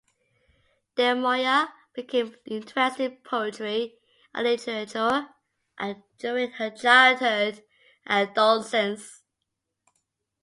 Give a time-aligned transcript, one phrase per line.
[0.95, 3.99] De Moya became interested in poetry
[4.33, 5.27] and literature
[5.77, 7.61] at during her childhood
[8.07, 9.21] and adolescence.